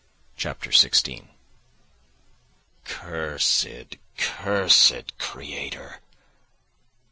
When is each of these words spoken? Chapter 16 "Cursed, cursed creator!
Chapter 0.35 0.71
16 0.71 1.29
"Cursed, 2.85 3.97
cursed 4.17 5.15
creator! 5.19 5.99